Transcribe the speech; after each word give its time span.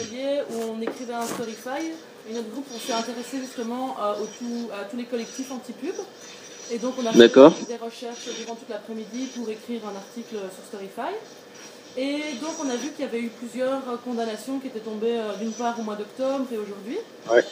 atelier 0.00 0.42
où 0.50 0.72
on 0.76 0.80
écrivait 0.80 1.14
un 1.14 1.26
storyfy. 1.26 1.92
Et 2.28 2.34
notre 2.34 2.50
groupe, 2.50 2.66
on 2.74 2.78
s'est 2.78 2.92
intéressé 2.92 3.38
justement 3.38 3.96
euh, 4.02 4.14
au 4.22 4.26
tout- 4.26 4.68
à 4.72 4.84
tous 4.84 4.96
les 4.96 5.04
collectifs 5.04 5.50
anti-pub. 5.52 5.94
Et 6.72 6.78
donc, 6.78 6.94
on 6.98 7.06
a 7.06 7.12
fait 7.12 7.18
des 7.68 7.76
recherches 7.76 8.28
durant 8.40 8.56
toute 8.56 8.68
l'après-midi 8.68 9.28
pour 9.36 9.48
écrire 9.48 9.82
un 9.86 9.94
article 9.94 10.34
sur 10.34 10.64
Storyfy. 10.66 11.14
Et 11.96 12.34
donc, 12.42 12.50
on 12.64 12.68
a 12.68 12.74
vu 12.76 12.90
qu'il 12.90 13.04
y 13.04 13.08
avait 13.08 13.20
eu 13.20 13.28
plusieurs 13.28 13.88
euh, 13.88 13.96
condamnations 14.04 14.58
qui 14.58 14.66
étaient 14.66 14.80
tombées 14.80 15.16
euh, 15.16 15.34
d'une 15.36 15.52
part 15.52 15.78
au 15.78 15.82
mois 15.82 15.94
d'octobre 15.94 16.44
et 16.52 16.58
aujourd'hui. 16.58 16.98
Ouais. 17.30 17.44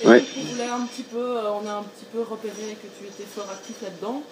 Et 0.00 0.08
Ouais. 0.08 0.18
donc, 0.20 0.28
on 0.38 0.44
voulait 0.52 0.68
un 0.68 0.86
petit 0.86 1.02
peu, 1.02 1.36
on 1.38 1.66
a 1.68 1.74
un 1.74 1.82
petit 1.82 2.06
peu 2.12 2.22
repéré 2.22 2.76
que 2.82 2.88
tu 2.98 3.06
étais 3.06 3.28
fort 3.32 3.46
actif 3.52 3.76
là-dedans. 3.82 4.22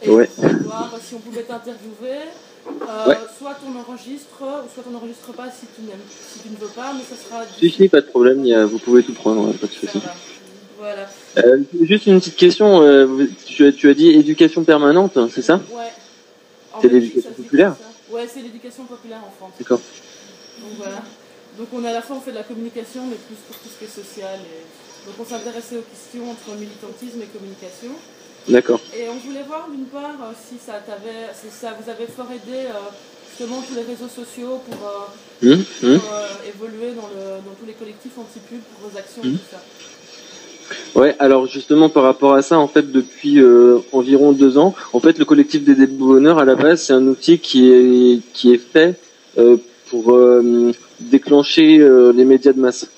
Et 0.00 0.08
Ouais. 0.10 0.30
on 0.38 0.42
voulait 0.42 0.54
voir 0.62 0.90
si 1.04 1.14
on 1.14 1.18
pouvait 1.18 1.42
t'interviewer. 1.42 2.20
Euh, 2.68 3.08
Ouais. 3.08 3.16
Soit 3.38 3.56
on 3.66 3.78
enregistre, 3.78 4.36
soit 4.38 4.84
on 4.88 4.90
n'enregistre 4.90 5.32
pas 5.32 5.46
si 5.50 5.66
tu, 5.74 5.82
si 6.32 6.38
tu 6.42 6.48
ne 6.50 6.56
veux 6.56 6.66
pas, 6.74 6.92
mais 6.92 7.02
ça 7.02 7.14
sera. 7.16 7.42
Si, 7.58 7.70
si, 7.70 7.88
pas 7.88 8.00
de 8.00 8.06
problème, 8.06 8.44
il 8.44 8.48
y 8.48 8.54
a- 8.54 8.66
vous 8.66 8.78
pouvez 8.78 9.02
tout 9.02 9.12
prendre, 9.14 9.52
pas 9.52 9.66
de 9.66 9.72
souci. 9.72 10.00
Voilà. 10.78 11.08
Euh, 11.38 11.62
juste 11.82 12.06
une 12.06 12.18
petite 12.18 12.36
question, 12.36 12.82
euh, 12.82 13.26
tu, 13.46 13.64
as- 13.66 13.72
tu 13.72 13.88
as 13.88 13.94
dit 13.94 14.10
éducation 14.10 14.64
permanente, 14.64 15.16
hein, 15.16 15.28
c'est 15.32 15.42
ça 15.42 15.56
Ouais. 15.72 15.92
C'est 16.80 16.88
l'éducation 16.88 17.30
populaire. 17.32 17.76
Ouais, 18.10 18.26
c'est 18.32 18.40
l'éducation 18.42 18.84
populaire 18.84 19.20
en 19.26 19.30
France. 19.36 19.52
D'accord. 19.58 19.80
Donc 20.60 20.70
voilà. 20.76 21.02
Donc 21.58 21.68
on 21.72 21.84
a 21.84 21.90
à 21.90 21.92
la 21.92 22.02
fois 22.02 22.16
on 22.16 22.20
fait 22.20 22.30
de 22.32 22.36
la 22.36 22.44
communication, 22.44 23.02
mais 23.06 23.16
plus 23.16 23.36
pour 23.48 23.56
tout 23.56 23.68
ce 23.68 23.78
qui 23.78 23.84
est 23.84 24.04
social. 24.04 24.38
Et... 24.40 25.06
Donc 25.06 25.14
on 25.20 25.24
s'intéressait 25.24 25.76
aux 25.78 25.82
questions 25.82 26.30
entre 26.30 26.56
militantisme 26.58 27.20
et 27.22 27.26
communication. 27.26 27.90
D'accord. 28.48 28.80
Et 28.96 29.08
on 29.08 29.16
voulait 29.26 29.42
voir 29.46 29.68
d'une 29.70 29.84
part 29.86 30.16
euh, 30.22 30.32
si 30.48 30.56
ça 30.64 30.74
t'avait, 30.86 31.28
si 31.34 31.48
ça 31.50 31.74
vous 31.78 31.90
avait 31.90 32.06
fort 32.06 32.28
aidé 32.32 32.56
euh, 32.66 32.72
justement 33.28 33.62
tous 33.66 33.74
les 33.74 33.82
réseaux 33.82 34.08
sociaux 34.08 34.60
pour, 34.68 34.88
euh, 34.88 35.06
Hum, 35.40 35.52
hum. 35.84 35.90
euh, 35.90 35.98
évoluer 36.48 36.94
dans, 36.96 37.06
le, 37.14 37.36
dans 37.46 37.54
tous 37.60 37.66
les 37.66 37.74
collectifs 37.74 38.18
anti-pub 38.18 38.58
pour 38.58 38.90
vos 38.90 38.98
actions 38.98 39.22
et 39.22 39.30
tout 39.36 39.38
ça. 39.48 41.00
Ouais, 41.00 41.14
alors 41.20 41.46
justement 41.46 41.88
par 41.88 42.02
rapport 42.02 42.34
à 42.34 42.42
ça, 42.42 42.58
en 42.58 42.66
fait, 42.66 42.90
depuis 42.90 43.40
euh, 43.40 43.78
environ 43.92 44.32
deux 44.32 44.58
ans, 44.58 44.74
en 44.92 44.98
fait, 45.00 45.16
le 45.18 45.24
collectif 45.24 45.62
des 45.62 45.76
déboneurs 45.76 46.38
à 46.38 46.44
la 46.44 46.56
base, 46.56 46.82
c'est 46.82 46.92
un 46.92 47.06
outil 47.06 47.38
qui 47.38 47.70
est 47.70 48.20
qui 48.34 48.52
est 48.52 48.58
fait 48.58 48.98
pour 49.88 50.12
déclencher 51.00 51.78
les 52.14 52.24
médias 52.24 52.52
de 52.52 52.60
masse, 52.60 52.88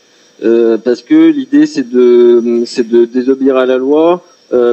parce 0.82 1.02
que 1.02 1.28
l'idée 1.30 1.66
c'est 1.66 1.88
de 1.88 2.62
c'est 2.64 2.88
de 2.88 3.04
désobéir 3.04 3.56
à 3.56 3.66
la 3.66 3.76
loi 3.76 4.24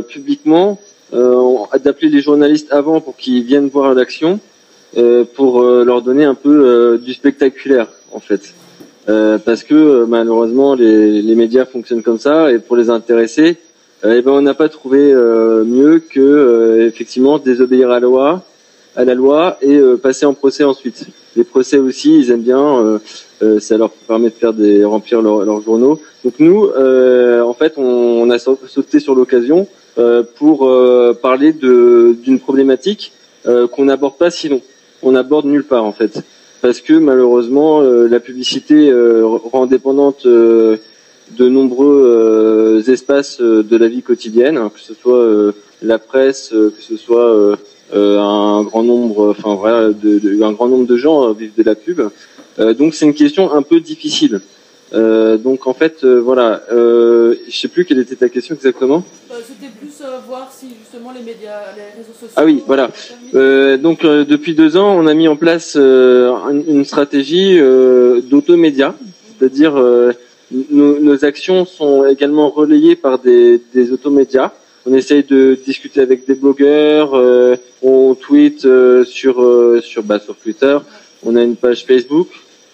publiquement, 0.10 0.80
euh, 1.14 1.56
d'appeler 1.84 2.10
les 2.10 2.22
journalistes 2.22 2.72
avant 2.72 3.00
pour 3.00 3.16
qu'ils 3.16 3.44
viennent 3.44 3.70
voir 3.70 3.94
l'action, 3.94 4.40
euh, 4.98 5.24
pour 5.36 5.62
euh, 5.62 5.84
leur 5.84 6.02
donner 6.02 6.24
un 6.24 6.34
peu 6.34 6.66
euh, 6.66 6.98
du 6.98 7.14
spectaculaire, 7.14 7.88
en 8.12 8.20
fait. 8.20 8.54
Euh, 9.10 9.38
parce 9.38 9.64
que 9.64 9.74
euh, 9.74 10.06
malheureusement 10.06 10.76
les, 10.76 11.22
les 11.22 11.36
médias 11.36 11.64
fonctionnent 11.66 12.04
comme 12.04 12.20
ça 12.20 12.52
et 12.52 12.60
pour 12.60 12.76
les 12.76 12.90
intéresser, 12.90 13.56
euh, 14.04 14.16
eh 14.18 14.22
ben 14.22 14.32
on 14.32 14.42
n'a 14.42 14.54
pas 14.54 14.68
trouvé 14.68 15.00
euh, 15.14 15.64
mieux 15.64 16.00
que 16.00 16.20
euh, 16.20 16.88
effectivement 16.88 17.38
désobéir 17.38 17.90
à 17.90 17.96
la 17.96 18.00
loi, 18.02 18.44
à 18.98 19.06
la 19.06 19.14
loi 19.14 19.58
et 19.62 19.76
euh, 19.78 19.96
passer 19.96 20.26
en 20.26 20.34
procès 20.34 20.64
ensuite. 20.66 21.06
Les 21.38 21.44
procès 21.46 21.78
aussi, 21.78 22.20
ils 22.20 22.32
aiment 22.32 22.42
bien, 22.42 22.66
euh, 22.84 22.98
euh, 23.44 23.60
ça 23.60 23.78
leur 23.78 23.92
permet 23.92 24.30
de 24.30 24.34
faire 24.44 24.54
des 24.54 24.84
remplir 24.84 25.22
leurs 25.22 25.46
leurs 25.46 25.62
journaux. 25.62 25.96
Donc 26.26 26.34
nous, 26.40 26.60
en 27.52 27.54
fait, 27.54 27.74
on, 27.78 27.84
on 28.24 28.30
a 28.36 28.40
sau- 28.40 28.60
sauté 28.68 29.00
sur 29.00 29.14
l'occasion 29.16 29.68
pour 30.36 30.58
parler 31.22 31.54
d'une 31.54 32.40
problématique 32.40 33.14
qu'on 33.72 33.86
n'aborde 33.86 34.18
pas 34.18 34.30
sinon, 34.30 34.62
on 35.02 35.16
aborde 35.16 35.46
nulle 35.46 35.64
part 35.64 35.86
en 35.86 35.92
fait 36.00 36.14
parce 36.62 36.82
que 36.82 36.94
malheureusement 36.94 37.82
la 37.82 38.20
publicité 38.20 38.92
rend 39.54 39.66
dépendante 39.68 40.26
de 40.26 41.50
nombreux 41.58 42.02
euh, 42.06 42.92
espaces 42.96 43.40
de 43.42 43.76
la 43.78 43.88
vie 43.88 44.02
quotidienne, 44.02 44.58
hein, 44.58 44.72
que 44.74 44.80
ce 44.80 44.94
soit 44.94 45.18
euh, 45.18 45.52
la 45.82 45.98
presse, 46.00 46.50
que 46.50 46.82
ce 46.90 46.96
soit 46.96 47.58
un 47.94 48.64
grand 48.64 48.84
nombre, 48.84 49.30
enfin 49.38 49.56
voilà, 49.56 49.90
de, 49.90 50.20
de- 50.20 50.42
un 50.44 50.52
grand 50.54 50.68
nombre 50.68 50.88
de 50.88 50.98
gens 50.98 51.30
euh, 51.30 51.34
vivent 51.34 51.54
de 51.58 51.64
la 51.64 51.76
pub. 51.76 52.02
Euh, 52.60 52.74
donc 52.74 52.94
c'est 52.96 53.06
une 53.06 53.14
question 53.14 53.52
un 53.54 53.62
peu 53.62 53.80
difficile. 53.80 54.42
Euh, 54.94 55.36
donc 55.38 55.68
en 55.68 55.74
fait, 55.74 56.04
euh, 56.06 56.20
voilà, 56.22 56.62
euh, 56.72 57.36
je 57.50 57.58
sais 57.58 57.68
plus 57.68 57.84
quelle 57.86 58.00
était 58.00 58.16
ta 58.16 58.30
question 58.30 58.56
exactement. 58.56 59.04
Euh, 59.32 59.36
C'était 59.46 59.70
plus 59.80 59.92
euh, 60.02 60.20
voir 60.28 60.50
si 60.58 60.68
justement 60.82 61.12
les 61.12 61.20
médias, 61.20 61.60
les 61.76 61.84
réseaux 62.00 62.14
sociaux. 62.14 62.34
Ah 62.38 62.46
oui, 62.46 62.64
voilà. 62.66 62.90
Euh, 63.36 63.76
donc 63.78 64.06
euh, 64.06 64.24
depuis 64.24 64.54
deux 64.56 64.78
ans, 64.78 64.96
on 64.98 65.06
a 65.06 65.14
mis 65.14 65.28
en 65.28 65.36
place 65.36 65.76
euh, 65.78 66.32
un- 66.34 66.62
une 66.68 66.86
stratégie 66.86 67.58
euh, 67.60 68.22
d'automédia, 68.22 68.96
c'est-à-dire 69.38 69.78
euh, 69.78 70.14
nos, 70.72 71.00
nos 71.00 71.26
actions 71.26 71.66
sont 71.66 72.06
également 72.06 72.50
relayées 72.50 72.96
par 72.96 73.20
des, 73.20 73.62
des 73.74 73.92
automédias. 73.92 74.54
On 74.90 74.94
essaye 74.94 75.24
de 75.24 75.60
discuter 75.66 76.00
avec 76.00 76.26
des 76.26 76.34
blogueurs, 76.34 77.14
euh, 77.14 77.58
on 77.84 78.16
tweet 78.16 78.64
euh, 78.64 79.04
sur 79.04 79.42
euh, 79.42 79.82
sur 79.84 80.02
bah, 80.02 80.18
sur 80.18 80.38
Twitter. 80.38 80.78
On 81.26 81.36
a 81.36 81.44
une 81.44 81.58
page 81.58 81.84
Facebook 81.84 82.30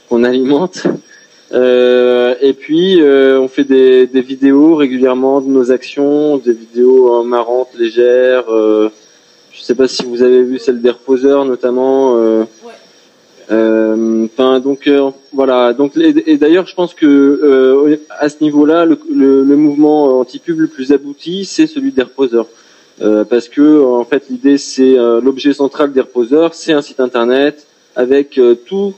qu'on 0.07 0.23
alimente. 0.23 0.84
Euh, 1.53 2.35
et 2.40 2.53
puis 2.53 3.00
on 3.02 3.47
fait 3.47 3.63
des, 3.63 4.06
des 4.06 4.22
vidéos 4.22 4.75
régulièrement 4.75 5.41
de 5.41 5.50
nos 5.50 5.72
actions, 5.72 6.38
des 6.38 6.53
vidéos 6.53 7.22
euh, 7.22 7.23
marrantes, 7.23 7.69
légères. 7.79 8.46
je 8.47 9.59
sais 9.59 9.73
pas 9.73 9.88
si 9.88 10.06
vous 10.06 10.22
avez 10.22 10.44
vu 10.44 10.59
celle 10.59 10.81
des 10.81 10.91
reposeurs 10.91 11.46
notamment. 11.46 12.16
Euh, 13.51 14.25
Enfin 14.25 14.59
donc 14.59 14.87
euh, 14.87 15.11
voilà. 15.31 15.73
Donc 15.73 15.97
et, 15.97 16.37
d'ailleurs 16.37 16.65
je 16.65 16.75
pense 16.75 16.93
que 16.93 17.05
euh, 17.05 17.97
à 18.19 18.29
ce 18.29 18.37
niveau-là 18.41 18.85
le, 18.85 18.97
le, 19.13 19.43
le 19.43 19.55
mouvement 19.55 20.19
anti-pub 20.19 20.59
le 20.59 20.67
plus 20.67 20.91
abouti 20.91 21.45
c'est 21.45 21.67
celui 21.67 21.91
des 21.91 22.03
reposeurs. 22.03 22.47
Euh, 23.01 23.23
parce 23.23 23.49
que 23.49 23.83
en 23.83 24.05
fait 24.05 24.29
l'idée 24.29 24.57
c'est 24.57 24.97
euh, 24.97 25.19
l'objet 25.19 25.53
central 25.53 25.91
des 25.91 26.01
reposeurs 26.01 26.53
c'est 26.53 26.73
un 26.73 26.81
site 26.81 26.99
internet 26.99 27.65
avec 27.95 28.37
euh, 28.37 28.55
tout 28.55 28.93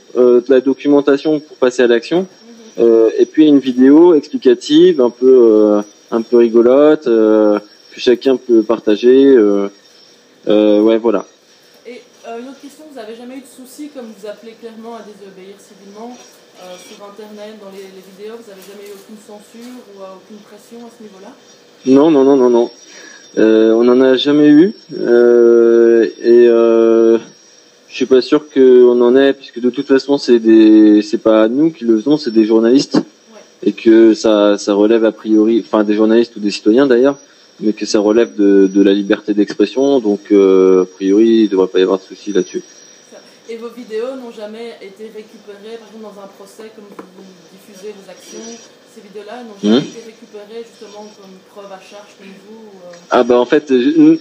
la 0.49 0.61
documentation 0.61 1.39
pour 1.39 1.57
passer 1.57 1.83
à 1.83 1.87
l'action 1.87 2.27
et 2.77 3.25
puis 3.25 3.47
une 3.47 3.59
vidéo 3.59 4.13
explicative 4.15 4.99
un 4.99 5.09
peu 5.09 5.79
un 6.11 6.21
peu 6.21 6.37
rigolote 6.37 7.05
que 7.05 7.59
chacun 7.97 8.35
peut 8.35 8.63
partager 8.63 9.37
ouais 10.47 10.97
voilà 10.97 11.25
euh, 12.27 12.39
une 12.39 12.49
autre 12.49 12.61
question, 12.61 12.85
vous 12.91 12.99
avez 12.99 13.15
jamais 13.15 13.37
eu 13.37 13.41
de 13.41 13.45
soucis 13.45 13.89
comme 13.89 14.05
vous 14.17 14.27
appelez 14.27 14.53
clairement 14.53 14.95
à 14.95 15.01
désobéir 15.01 15.55
civilement 15.59 16.17
euh, 16.61 16.75
sur 16.87 17.03
Internet, 17.05 17.59
dans 17.61 17.71
les, 17.71 17.83
les 17.83 18.03
vidéos, 18.11 18.35
vous 18.41 18.51
avez 18.51 18.61
jamais 18.61 18.87
eu 18.89 18.93
aucune 18.93 19.17
censure 19.17 19.75
ou 19.89 20.01
euh, 20.01 20.17
aucune 20.17 20.37
pression 20.37 20.77
à 20.85 20.89
ce 20.95 21.03
niveau-là? 21.03 21.31
Non 21.85 22.09
non 22.11 22.23
non 22.23 22.37
non 22.37 22.49
non. 22.49 22.71
On 23.37 23.87
en 23.89 24.01
a 24.01 24.15
jamais 24.15 24.47
eu 24.47 24.73
et 26.31 26.45
je 26.47 27.19
suis 27.89 28.05
pas 28.05 28.21
sûr 28.21 28.49
qu'on 28.49 29.01
en 29.01 29.15
ait 29.15 29.33
puisque 29.33 29.59
de 29.59 29.69
toute 29.69 29.87
façon 29.87 30.17
c'est 30.17 30.39
des 30.39 31.01
c'est 31.01 31.17
pas 31.17 31.47
nous 31.47 31.69
qui 31.71 31.83
le 31.83 31.97
faisons 31.97 32.17
c'est 32.17 32.31
des 32.31 32.45
journalistes. 32.45 32.99
Et 33.63 33.73
que 33.73 34.13
ça 34.13 34.57
ça 34.57 34.73
relève 34.73 35.05
a 35.05 35.11
priori 35.11 35.63
enfin 35.65 35.83
des 35.83 35.95
journalistes 35.95 36.35
ou 36.35 36.39
des 36.39 36.51
citoyens 36.51 36.87
d'ailleurs 36.87 37.17
mais 37.59 37.73
que 37.73 37.85
ça 37.85 37.99
relève 37.99 38.35
de, 38.35 38.67
de 38.67 38.81
la 38.81 38.93
liberté 38.93 39.33
d'expression 39.33 39.99
donc 39.99 40.31
euh, 40.31 40.83
a 40.83 40.85
priori 40.85 41.43
il 41.43 41.49
devrait 41.49 41.67
pas 41.67 41.79
y 41.79 41.83
avoir 41.83 41.99
de 41.99 42.03
souci 42.03 42.33
là-dessus. 42.33 42.61
Et 43.47 43.57
vos 43.57 43.69
vidéos 43.69 44.15
n'ont 44.19 44.31
jamais 44.31 44.69
été 44.81 45.03
récupérées, 45.15 45.77
par 45.77 45.87
exemple 45.89 46.03
dans 46.15 46.21
un 46.23 46.27
procès, 46.37 46.71
comme 46.75 46.85
vous, 46.89 47.23
diffusez 47.53 47.93
vos 47.93 48.09
actions, 48.09 48.39
ces 48.95 49.01
vidéos-là 49.01 49.43
n'ont 49.43 49.53
jamais 49.61 49.81
Mhm. 49.81 49.87
été 49.87 50.01
récupérées 50.03 50.65
justement 50.67 51.05
comme 51.15 51.29
preuve 51.53 51.71
à 51.71 51.79
charge 51.79 52.09
comme 52.17 52.33
vous 52.47 52.69
euh, 52.87 52.95
Ah 53.11 53.23
bah 53.23 53.37
en 53.39 53.45
fait, 53.45 53.71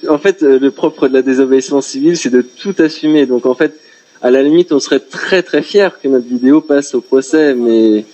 en 0.08 0.18
fait, 0.18 0.42
euh, 0.42 0.58
le 0.58 0.70
propre 0.70 1.08
de 1.08 1.14
la 1.14 1.22
désobéissance 1.22 1.86
civile, 1.86 2.18
c'est 2.18 2.28
de 2.28 2.42
tout 2.42 2.74
assumer. 2.80 3.24
Donc 3.24 3.46
en 3.46 3.54
fait, 3.54 3.72
à 4.20 4.30
la 4.30 4.42
limite, 4.42 4.72
on 4.72 4.78
serait 4.78 5.00
très 5.00 5.42
très 5.42 5.62
fier 5.62 5.98
que 6.00 6.08
notre 6.08 6.26
vidéo 6.26 6.60
passe 6.60 6.94
au 6.94 7.00
procès, 7.00 7.54
mais 7.54 8.04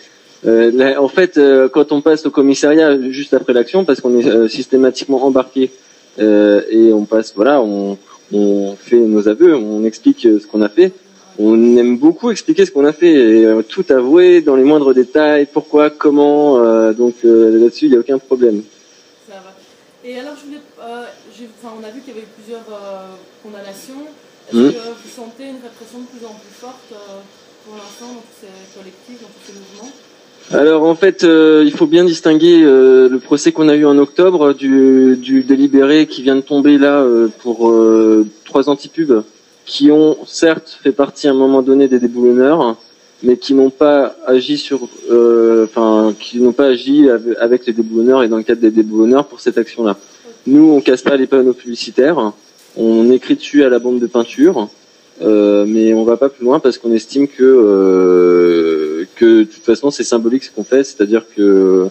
euh, 0.47 0.97
en 0.97 1.09
fait, 1.09 1.37
euh, 1.39 1.69
quand 1.69 1.93
on 1.93 2.01
passe 2.01 2.25
au 2.27 2.31
commissariat 2.31 2.99
juste 3.11 3.35
après 3.35 3.53
l'action, 3.53 3.85
parce 3.85 4.01
qu'on 4.01 4.19
est 4.19 4.27
euh, 4.27 4.49
systématiquement 4.49 5.23
embarqué 5.25 5.71
et 6.19 6.93
on 6.93 7.05
passe, 7.07 7.33
voilà, 7.35 7.61
on, 7.63 7.97
on 8.33 8.75
fait 8.77 8.97
nos 8.99 9.27
aveux, 9.29 9.55
on 9.57 9.85
explique 9.85 10.21
ce 10.23 10.47
qu'on 10.47 10.61
a 10.63 10.69
fait. 10.69 10.93
On 11.39 11.77
aime 11.79 11.97
beaucoup 11.97 12.31
expliquer 12.31 12.67
ce 12.67 12.71
qu'on 12.71 12.85
a 12.85 12.93
fait 12.93 13.15
et 13.15 13.47
tout 13.67 13.85
avouer 13.89 14.43
dans 14.43 14.57
les 14.57 14.65
moindres 14.65 14.93
détails, 14.93 15.47
pourquoi, 15.51 15.89
comment. 15.89 16.59
donc 16.93 17.15
là-dessus, 17.23 17.87
il 17.87 17.91
n'y 17.93 17.97
a 17.97 18.01
aucun 18.01 18.19
problème. 18.19 18.63
Ça 19.29 19.37
va. 19.37 19.53
Et 20.05 20.19
alors, 20.19 20.35
je 20.39 20.45
voulais, 20.47 20.61
j'ai- 21.35 21.49
enfin, 21.63 21.73
on 21.81 21.85
a 21.85 21.91
vu 21.91 22.01
qu'il 22.01 22.13
y 22.13 22.17
avait 22.19 22.27
eu 22.27 22.33
plusieurs 22.43 22.67
condamnations. 23.43 24.05
Est-ce 24.53 24.57
Mhm. 24.59 24.73
que 24.73 24.79
vous 25.01 25.13
sentez 25.17 25.45
une 25.45 25.63
répression 25.65 26.01
de 26.05 26.09
plus 26.13 26.27
en 26.27 26.35
plus 26.43 26.53
forte 26.61 26.91
pour 27.65 27.75
l'instant 27.77 28.09
dans 28.19 28.25
tous 28.29 28.41
ces 28.45 28.53
collectifs, 28.77 29.23
dans 29.23 29.29
tous 29.33 29.45
ces 29.47 29.57
mouvements? 29.57 29.93
Alors 30.53 30.83
en 30.83 30.97
fait, 30.97 31.23
euh, 31.23 31.63
il 31.65 31.73
faut 31.73 31.87
bien 31.87 32.05
distinguer 32.05 32.63
euh, 32.65 33.09
le 33.09 33.19
procès 33.21 33.53
qu'on 33.53 33.69
a 33.69 33.77
eu 33.77 33.85
en 33.85 33.97
octobre 33.99 34.53
du, 34.53 35.17
du 35.17 35.45
délibéré 35.45 36.07
qui 36.07 36.23
vient 36.23 36.35
de 36.35 36.41
tomber 36.41 36.77
là 36.77 37.03
euh, 37.03 37.29
pour 37.39 37.71
euh, 37.71 38.27
trois 38.45 38.69
antipubes 38.69 39.23
qui 39.65 39.93
ont 39.93 40.17
certes 40.27 40.79
fait 40.83 40.91
partie 40.91 41.29
à 41.29 41.31
un 41.31 41.35
moment 41.35 41.63
donné 41.63 41.87
des 41.87 42.01
déboulonneurs, 42.01 42.77
mais 43.23 43.37
qui 43.37 43.55
n'ont 43.55 43.71
pas 43.71 44.17
agi 44.27 44.59
sur, 44.59 44.89
euh, 45.13 45.65
enfin, 45.65 46.13
qui 46.19 46.41
n'ont 46.41 46.53
pas 46.53 46.67
agi 46.67 47.09
avec 47.39 47.67
les 47.67 47.73
déboulonneurs 47.73 48.25
et 48.25 48.29
dans 48.29 48.39
le 48.39 48.43
cadre 48.43 48.61
des 48.61 48.73
déboulonneurs 48.73 49.27
pour 49.27 49.39
cette 49.39 49.59
action-là. 49.59 49.97
Nous, 50.49 50.73
on 50.73 50.81
casse 50.81 51.03
pas 51.03 51.17
les 51.17 51.29
panneaux 51.29 51.53
publicitaires, 51.53 52.33
on 52.77 53.13
écrit 53.13 53.37
dessus 53.37 53.63
à 53.63 53.69
la 53.69 53.79
bande 53.79 54.01
de 54.01 54.07
peinture, 54.09 54.69
euh, 55.23 55.65
mais 55.69 55.95
on 55.95 56.03
va 56.03 56.17
pas 56.17 56.31
plus 56.31 56.45
loin 56.45 56.59
parce 56.59 56.79
qu'on 56.79 56.93
estime 56.93 57.29
que 57.29 57.43
que 59.21 59.41
de 59.41 59.45
toute 59.45 59.65
façon 59.65 59.91
c'est 59.91 60.05
symbolique 60.05 60.45
ce 60.45 60.51
qu'on 60.51 60.65
fait, 60.65 60.85
c'est-à-dire 60.85 61.25
que 61.37 61.89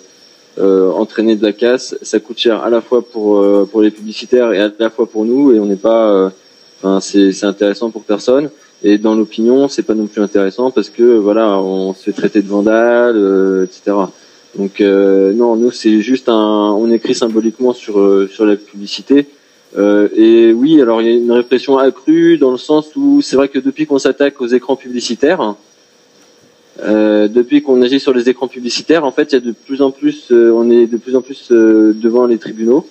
euh, 0.58 0.92
entraîner 0.92 1.36
de 1.36 1.44
la 1.44 1.54
casse, 1.54 1.96
ça 2.02 2.20
coûte 2.20 2.40
cher 2.40 2.64
à 2.64 2.70
la 2.70 2.82
fois 2.82 3.02
pour 3.02 3.32
pour 3.70 3.82
les 3.82 3.92
publicitaires 3.92 4.52
et 4.54 4.60
à 4.60 4.72
la 4.80 4.90
fois 4.90 5.08
pour 5.14 5.24
nous, 5.26 5.54
et 5.54 5.60
on 5.60 5.66
n'est 5.66 5.84
pas, 5.90 6.32
enfin 6.78 7.00
c'est 7.00 7.32
c'est 7.32 7.46
intéressant 7.46 7.92
pour 7.92 8.04
personne. 8.04 8.50
Et 8.82 8.98
dans 8.98 9.14
l'opinion, 9.14 9.68
c'est 9.68 9.84
pas 9.84 9.94
non 9.94 10.08
plus 10.08 10.22
intéressant 10.22 10.72
parce 10.72 10.90
que 10.90 11.04
voilà, 11.28 11.60
on 11.60 11.94
se 11.94 12.04
fait 12.06 12.14
traiter 12.14 12.42
de 12.42 12.48
vandale, 12.48 13.18
etc. 13.66 13.98
Donc 14.58 14.80
non, 15.42 15.56
nous 15.56 15.72
c'est 15.72 16.02
juste 16.02 16.28
un, 16.30 16.34
on 16.84 16.90
écrit 16.92 17.16
symboliquement 17.16 17.74
sur 17.74 17.96
sur 18.30 18.46
la 18.46 18.56
publicité 18.56 19.28
euh, 19.78 20.10
et 20.16 20.52
oui, 20.52 20.82
alors 20.82 21.02
il 21.02 21.08
y 21.08 21.12
a 21.12 21.16
une 21.16 21.32
répression 21.32 21.78
accrue 21.78 22.38
dans 22.38 22.52
le 22.52 22.58
sens 22.58 22.96
où 22.96 23.22
c'est 23.22 23.36
vrai 23.36 23.50
que 23.50 23.60
depuis 23.60 23.86
qu'on 23.86 24.00
s'attaque 24.00 24.42
aux 24.42 24.48
écrans 24.48 24.76
publicitaires, 24.76 25.56
euh, 26.84 27.28
depuis 27.28 27.62
qu'on 27.62 27.82
agit 27.82 28.00
sur 28.00 28.14
les 28.14 28.30
écrans 28.30 28.48
publicitaires, 28.48 29.04
en 29.04 29.12
fait, 29.12 29.32
il 29.32 29.36
y 29.36 29.38
a 29.38 29.42
de 29.42 29.52
plus 29.52 29.82
en 29.82 29.92
plus, 29.92 30.28
euh, 30.32 30.52
on 30.52 30.70
est 30.70 30.88
de 30.88 30.98
plus 30.98 31.16
en 31.16 31.22
plus 31.22 31.52
euh, 31.52 31.94
devant 31.94 32.26
les 32.26 32.38
tribunaux. 32.38 32.88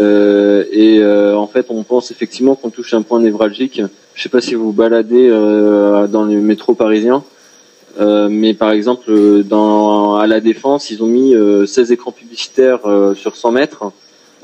Euh, 0.00 0.64
et 0.72 1.04
en 1.34 1.46
fait, 1.46 1.66
on 1.68 1.82
pense 1.82 2.10
effectivement 2.10 2.54
qu'on 2.54 2.70
touche 2.70 2.94
un 2.94 3.02
point 3.02 3.20
névralgique. 3.20 3.82
Je 4.14 4.22
sais 4.22 4.30
pas 4.30 4.40
si 4.40 4.54
vous 4.54 4.72
baladez 4.72 5.28
dans 5.28 6.24
le 6.24 6.40
métro 6.40 6.74
parisien, 6.74 7.22
mais 8.00 8.54
par 8.54 8.70
exemple, 8.70 9.42
dans 9.44 10.16
à 10.16 10.26
la 10.26 10.40
Défense, 10.40 10.90
ils 10.90 11.02
ont 11.02 11.06
mis 11.06 11.34
16 11.66 11.92
écrans 11.92 12.12
publicitaires 12.12 12.80
sur 13.14 13.36
100 13.36 13.52
mètres. 13.52 13.92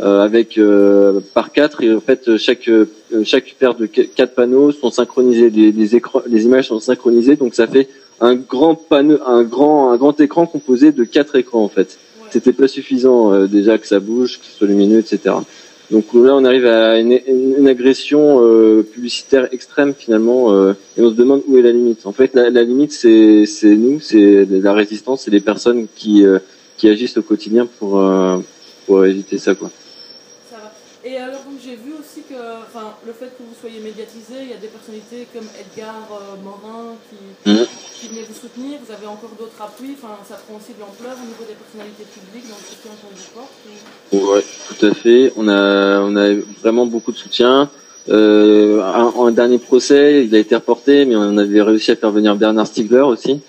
Euh, 0.00 0.22
avec 0.22 0.58
euh, 0.58 1.18
par 1.34 1.50
quatre 1.50 1.82
et 1.82 1.92
en 1.92 1.98
fait 1.98 2.36
chaque 2.36 2.68
euh, 2.68 2.86
chaque 3.24 3.56
paire 3.58 3.74
de 3.74 3.86
quatre 3.86 4.32
panneaux 4.36 4.70
sont 4.70 4.92
synchronisés, 4.92 5.50
les, 5.50 5.72
les, 5.72 5.96
écrans, 5.96 6.22
les 6.28 6.44
images 6.44 6.68
sont 6.68 6.78
synchronisées, 6.78 7.34
donc 7.34 7.56
ça 7.56 7.66
fait 7.66 7.88
un 8.20 8.34
grand 8.34 8.74
panneau, 8.74 9.18
un 9.26 9.42
grand 9.42 9.92
un 9.92 9.96
grand 9.96 10.18
écran 10.20 10.46
composé 10.46 10.92
de 10.92 11.04
quatre 11.04 11.36
écrans 11.36 11.64
en 11.64 11.68
fait. 11.68 11.98
C'était 12.30 12.52
pas 12.52 12.68
suffisant 12.68 13.46
déjà 13.46 13.78
que 13.78 13.86
ça 13.86 14.00
bouge, 14.00 14.38
que 14.38 14.44
ce 14.44 14.52
soit 14.52 14.66
lumineux, 14.66 14.98
etc. 14.98 15.36
Donc 15.90 16.04
là, 16.12 16.34
on 16.34 16.44
arrive 16.44 16.66
à 16.66 16.98
une, 16.98 17.18
une, 17.26 17.66
agression 17.66 18.44
euh, 18.44 18.82
publicitaire 18.82 19.48
extrême 19.52 19.94
finalement, 19.94 20.52
euh, 20.52 20.74
et 20.98 21.02
on 21.02 21.10
se 21.10 21.14
demande 21.14 21.42
où 21.46 21.56
est 21.56 21.62
la 21.62 21.72
limite. 21.72 22.04
En 22.04 22.12
fait, 22.12 22.34
la, 22.34 22.50
la 22.50 22.62
limite, 22.62 22.92
c'est 22.92 23.46
nous, 23.64 23.98
c'est 23.98 24.44
la 24.44 24.74
résistance, 24.74 25.22
c'est 25.22 25.30
les 25.30 25.40
personnes 25.40 25.86
qui 25.96 26.26
euh, 26.26 26.40
qui 26.76 26.88
agissent 26.90 27.16
au 27.16 27.22
quotidien 27.22 27.66
pour 27.78 28.02
pour 28.86 29.04
éviter 29.06 29.38
ça, 29.38 29.54
quoi. 29.54 29.70
Et 31.04 31.16
alors, 31.16 31.40
j'ai 31.64 31.76
vu 31.76 31.92
aussi 31.98 32.22
que 32.28 32.34
enfin, 32.34 32.94
le 33.06 33.12
fait 33.12 33.26
que 33.26 33.42
vous 33.42 33.54
soyez 33.60 33.80
médiatisé, 33.80 34.42
il 34.42 34.50
y 34.50 34.52
a 34.52 34.56
des 34.56 34.68
personnalités 34.68 35.26
comme 35.32 35.46
Edgar 35.58 35.94
euh, 36.12 36.36
Morin 36.42 36.96
qui, 37.08 37.50
mmh. 37.50 37.64
Qui 37.98 38.08
venaient 38.08 38.26
vous 38.28 38.34
soutenir. 38.34 38.78
Vous 38.84 38.92
avez 38.92 39.06
encore 39.06 39.30
d'autres 39.38 39.60
appuis. 39.60 39.96
Enfin, 39.96 40.14
ça 40.28 40.36
prend 40.46 40.56
aussi 40.56 40.72
de 40.74 40.80
l'ampleur 40.80 41.16
au 41.16 41.26
niveau 41.26 41.44
des 41.46 41.54
personnalités 41.54 42.04
publiques 42.04 42.48
dans 42.48 42.56
le 42.56 42.66
soutien 42.68 42.92
qu'on 43.00 43.10
vous 43.10 43.30
porte. 43.34 43.54
Oui, 44.12 44.40
tout 44.68 44.86
à 44.86 44.94
fait. 44.94 45.32
On 45.36 45.48
a, 45.48 46.00
on 46.00 46.16
a 46.16 46.34
vraiment 46.62 46.86
beaucoup 46.86 47.12
de 47.12 47.16
soutien. 47.16 47.70
Euh, 48.08 48.80
un, 48.82 49.12
un, 49.26 49.30
dernier 49.32 49.58
procès, 49.58 50.24
il 50.24 50.34
a 50.34 50.38
été 50.38 50.54
reporté, 50.54 51.04
mais 51.04 51.16
on 51.16 51.36
avait 51.36 51.60
réussi 51.60 51.90
à 51.90 51.96
faire 51.96 52.10
venir 52.10 52.36
Bernard 52.36 52.66
Stiegler 52.66 53.00
aussi. 53.00 53.40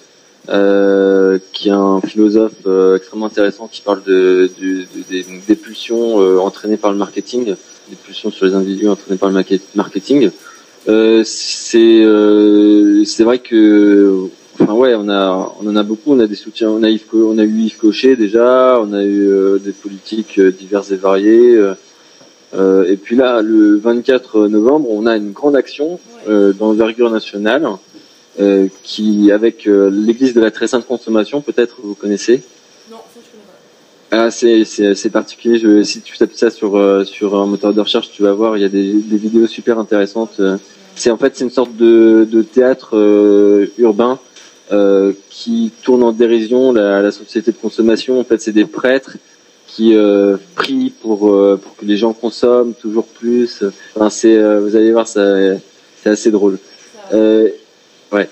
Euh, 0.48 1.38
qui 1.54 1.68
est 1.68 1.74
un 1.74 2.01
philosophe 2.01 2.54
euh, 2.66 2.96
extrêmement 2.96 3.28
intéressant 3.28 3.68
qui 3.68 3.81
parle 3.81 4.01
de, 4.04 4.50
de, 4.60 4.80
de 4.80 5.24
des, 5.48 5.56
pulsions 5.56 6.22
euh, 6.22 6.40
entraînées 6.40 6.78
par 6.78 6.92
le 6.92 6.98
marketing, 6.98 7.54
des 7.90 7.96
pulsions 7.96 8.31
sur 8.31 8.48
les 8.48 8.56
individus 8.56 8.88
entraînées 8.88 9.19
par 9.19 9.30
le 9.30 9.44
marketing. 9.75 10.31
c'est 11.24 12.04
c'est 13.06 13.24
vrai 13.24 13.40
que 13.40 14.30
enfin 14.60 14.74
ouais 14.74 14.96
on 14.96 15.10
a 15.10 15.54
on 15.62 15.68
en 15.68 15.76
a 15.76 15.84
beaucoup 15.84 16.14
on 16.14 16.20
a 16.20 16.28
des 16.28 16.36
soutiens 16.36 16.70
on 16.70 16.84
a 16.84 16.90
Yves, 16.90 17.06
on 17.14 17.38
a 17.38 17.44
eu 17.44 17.60
Yves 17.62 17.78
Cochet 17.78 18.16
déjà 18.16 18.80
on 18.82 18.94
a 18.94 19.04
eu 19.04 19.60
des 19.60 19.72
politiques 19.72 20.40
diverses 20.40 20.92
et 20.92 20.98
variées 20.98 21.58
et 22.54 22.98
puis 22.98 23.16
là 23.16 23.42
le 23.42 23.78
24 23.78 24.48
novembre 24.48 24.90
on 24.90 25.06
a 25.06 25.16
une 25.16 25.32
grande 25.32 25.56
action 25.56 26.00
d'envergure 26.28 27.10
nationale 27.10 27.68
euh, 28.40 28.70
qui 28.84 29.34
avec 29.34 29.68
euh, 29.68 29.90
l'Église 29.92 30.34
de 30.34 30.40
la 30.40 30.50
très 30.50 30.68
sainte 30.68 30.88
consommation, 30.88 31.42
peut-être 31.42 31.78
vous 31.84 31.94
connaissez. 31.94 32.42
Non, 32.90 32.98
ça 33.14 33.20
je 33.22 33.32
connais 33.32 33.44
pas. 34.12 34.28
Ah, 34.28 34.32
c'est 34.32 34.64
c'est 34.64 35.10
particulier. 35.10 35.60
Je, 35.60 35.84
si 35.84 36.00
tu 36.00 36.18
tapes 36.18 36.32
ça 36.34 36.50
sur 36.50 36.78
euh, 36.78 37.04
sur 37.04 37.36
un 37.36 37.48
moteur 37.48 37.74
de 37.74 37.82
recherche, 37.82 38.12
tu 38.12 38.24
vas 38.24 38.32
voir, 38.32 38.56
il 38.56 38.62
y 38.62 38.66
a 38.66 38.70
des, 38.70 38.94
des 38.94 39.18
vidéos 39.18 39.46
super 39.46 39.78
intéressantes. 39.78 40.40
C'est 40.96 41.12
en 41.12 41.18
fait 41.18 41.36
c'est 41.36 41.44
une 41.44 41.50
sorte 41.50 41.76
de, 41.76 42.26
de 42.32 42.42
théâtre 42.42 42.96
urbain 43.78 44.20
qui 45.30 45.71
tourne 45.83 46.04
en 46.04 46.12
dérision 46.12 46.71
la, 46.71 47.01
la, 47.01 47.12
société 47.12 47.51
de 47.51 47.57
consommation. 47.57 48.19
En 48.19 48.24
fait, 48.24 48.39
c'est 48.42 48.51
des 48.51 48.66
prêtres 48.66 49.18
qui 49.68 49.95
euh, 49.95 50.38
prient 50.56 50.94
pour 51.01 51.19
pour 51.19 51.75
que 51.77 51.86
les 51.86 51.98
gens 51.98 52.13
consomment 52.13 52.74
toujours 52.74 53.07
plus. 53.07 53.63
Enfin, 53.95 54.10
c'est 54.10 54.38
vous 54.60 54.75
allez 54.75 54.92
voir, 54.92 55.07
ça 55.07 55.24
c'est 56.01 56.10
assez 56.10 56.31
drôle. 56.31 56.57
Euh, 57.13 57.50
Ouais. 58.12 58.27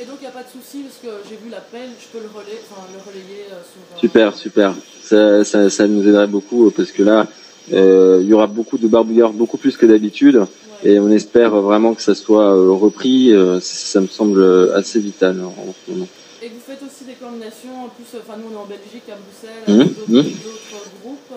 Et 0.00 0.04
donc 0.04 0.16
il 0.20 0.22
n'y 0.22 0.26
a 0.28 0.30
pas 0.30 0.44
de 0.44 0.48
souci 0.48 0.84
parce 0.84 0.98
que 1.02 1.28
j'ai 1.28 1.36
vu 1.36 1.50
l'appel, 1.50 1.88
je 2.00 2.06
peux 2.16 2.22
le, 2.22 2.30
relayer, 2.32 2.60
enfin, 2.70 2.82
le 2.92 3.00
relayer 3.00 3.46
euh, 3.50 3.60
sur. 3.72 3.96
Euh, 3.96 4.00
super, 4.00 4.34
super. 4.36 4.74
Ça, 5.02 5.44
ça, 5.44 5.68
ça, 5.70 5.86
nous 5.86 6.06
aiderait 6.08 6.28
beaucoup 6.28 6.70
parce 6.70 6.92
que 6.92 7.02
là, 7.02 7.20
euh, 7.20 7.24
il 7.72 8.26
y 8.26 8.32
aura 8.32 8.46
beaucoup 8.46 8.78
de 8.78 8.86
barbouilleurs, 8.86 9.32
beaucoup 9.32 9.56
plus 9.56 9.76
que 9.76 9.86
d'habitude. 9.86 10.42
Et 10.84 11.00
on 11.00 11.10
espère 11.10 11.50
vraiment 11.50 11.94
que 11.94 12.02
ça 12.02 12.14
soit 12.14 12.52
repris. 12.52 13.32
ça 13.60 14.00
me 14.00 14.06
semble 14.06 14.70
assez 14.74 15.00
vital 15.00 15.40
en 15.42 15.72
ce 15.72 15.92
moment. 15.92 16.08
Et 16.42 16.48
vous 16.48 16.60
faites 16.64 16.82
aussi 16.82 17.04
des 17.04 17.14
coordinations, 17.14 17.86
en 17.86 17.88
plus, 17.88 18.18
enfin 18.18 18.38
nous 18.38 18.50
on 18.52 18.54
est 18.54 18.62
en 18.62 18.66
Belgique, 18.66 19.02
à 19.08 19.16
Bruxelles, 19.16 19.64
mmh, 19.66 20.12
d'autres 20.12 20.26
mmh. 20.26 21.02
groupes 21.02 21.32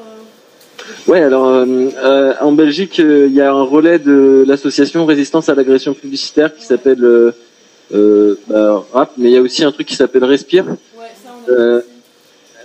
Ouais, 1.08 1.22
alors 1.22 1.48
euh, 1.48 2.34
en 2.42 2.52
Belgique, 2.52 3.00
il 3.00 3.34
y 3.34 3.42
a 3.42 3.52
un 3.52 3.64
relais 3.64 4.00
de 4.00 4.44
l'association 4.48 5.06
Résistance 5.06 5.50
à 5.50 5.56
l'agression 5.56 5.94
publicitaire 5.94 6.56
qui 6.56 6.64
s'appelle 6.64 7.34
euh, 7.94 8.36
bah, 8.48 8.86
rap, 8.94 9.12
mais 9.18 9.30
il 9.30 9.34
y 9.34 9.38
a 9.38 9.42
aussi 9.42 9.64
un 9.64 9.72
truc 9.72 9.88
qui 9.88 9.96
s'appelle 9.96 10.24
Respire. 10.24 10.66
Ouais, 10.66 10.76
ça 11.24 11.30
on 11.48 11.52
a 11.52 11.56
euh, 11.56 11.82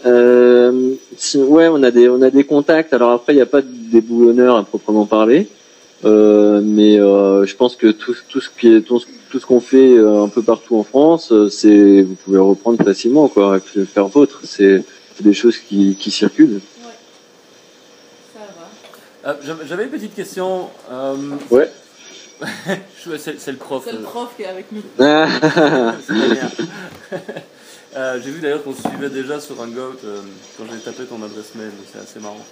euh, 0.07 0.54
ouais, 1.35 1.69
on 1.69 1.83
a 1.83 1.91
des 1.91 2.09
on 2.09 2.23
a 2.23 2.31
des 2.31 2.45
contacts. 2.45 2.93
Alors 2.93 3.11
après, 3.11 3.33
il 3.33 3.37
n'y 3.37 3.43
a 3.43 3.47
pas 3.47 3.63
de 3.63 3.69
déboulonneur 3.69 4.57
à 4.57 4.65
proprement 4.65 5.07
parler, 5.07 5.49
euh, 6.05 6.61
mais 6.63 6.99
euh, 6.99 7.47
je 7.47 7.57
pense 7.57 7.77
que 7.77 7.89
tout 7.89 8.15
tout 8.29 8.41
ce 8.41 8.51
qui 8.51 8.75
est 8.75 8.81
tout, 8.81 9.01
ce 9.01 9.47
qu'on 9.47 9.61
fait 9.61 9.97
euh, 9.97 10.23
un 10.23 10.29
peu 10.29 10.43
partout 10.43 10.77
en 10.77 10.85
France, 10.85 11.33
c'est 11.51 12.03
vous 12.03 12.15
pouvez 12.15 12.39
reprendre 12.39 12.83
facilement 12.85 13.29
quoi, 13.29 13.59
faire 13.61 14.09
vôtre. 14.09 14.41
C'est 14.45 14.85
des 15.21 15.35
choses 15.35 15.59
qui 15.59 15.97
qui 15.97 16.11
circulent. 16.11 16.61
Ouais. 16.85 16.93
Ça 18.35 18.41
va. 19.25 19.37
J'avais 19.67 19.85
une 19.85 19.91
petite 19.91 20.15
question. 20.15 20.69
ouais. 21.51 21.71
c'est 23.19 23.53
le 23.53 23.57
prof. 23.57 23.85
C'est 23.87 23.93
le 23.93 24.01
prof 24.01 24.35
qui 24.37 24.43
est 24.43 24.47
avec 24.47 24.67
nous. 24.73 24.83
euh, 27.97 28.19
j'ai 28.23 28.31
vu 28.31 28.41
d'ailleurs 28.41 28.63
qu'on 28.63 28.75
se 28.75 28.83
suivait 28.83 29.11
déjà 29.11 29.41
sur 29.41 29.61
un 29.63 29.69
Goat 29.69 29.97
euh, 30.05 30.19
quand 30.59 30.65
j'ai 30.71 30.79
tapé 30.79 31.05
ton 31.05 31.23
adresse 31.23 31.55
mail, 31.55 31.71
c'est 31.93 32.01
assez 32.01 32.21
marrant. 32.21 32.45